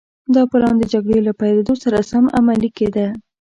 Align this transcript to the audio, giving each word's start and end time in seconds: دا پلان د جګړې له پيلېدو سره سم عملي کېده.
دا 0.35 0.43
پلان 0.51 0.75
د 0.77 0.83
جګړې 0.93 1.19
له 1.27 1.33
پيلېدو 1.39 1.73
سره 1.83 1.99
سم 2.11 2.25
عملي 2.39 2.69
کېده. 2.77 3.07